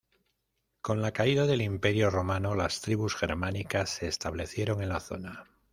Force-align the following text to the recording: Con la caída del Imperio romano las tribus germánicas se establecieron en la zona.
Con 0.81 1.03
la 1.03 1.11
caída 1.11 1.45
del 1.45 1.61
Imperio 1.61 2.09
romano 2.09 2.55
las 2.55 2.81
tribus 2.81 3.13
germánicas 3.15 3.91
se 3.91 4.07
establecieron 4.07 4.81
en 4.81 4.89
la 4.89 4.99
zona. 4.99 5.43